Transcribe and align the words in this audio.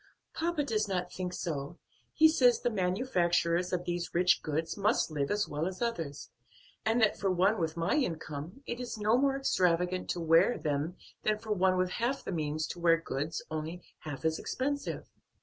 "Papa 0.33 0.63
does 0.63 0.87
not 0.87 1.13
think 1.13 1.31
so; 1.31 1.77
he 2.15 2.27
says 2.27 2.59
the 2.61 2.71
manufacturers 2.71 3.71
of 3.71 3.85
these 3.85 4.15
rich 4.15 4.41
goods 4.41 4.75
must 4.75 5.11
live 5.11 5.29
as 5.29 5.47
well 5.47 5.67
as 5.67 5.79
others, 5.79 6.31
and 6.83 6.99
that 7.01 7.19
for 7.19 7.29
one 7.29 7.59
with 7.59 7.77
my 7.77 7.93
income, 7.93 8.63
it 8.65 8.79
is 8.79 8.97
no 8.97 9.15
more 9.15 9.37
extravagant 9.37 10.09
to 10.09 10.19
wear 10.19 10.57
them 10.57 10.97
than 11.21 11.37
for 11.37 11.51
one 11.51 11.77
with 11.77 11.91
half 11.91 12.23
the 12.23 12.31
means 12.31 12.65
to 12.65 12.79
wear 12.79 12.99
goods 12.99 13.43
only 13.51 13.83
half 13.99 14.25
as 14.25 14.39
expensive." 14.39 15.07